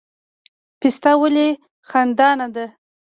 پسته 0.79 1.11
ولې 1.21 1.47
خندان 1.89 2.37
ده؟ 2.55 2.65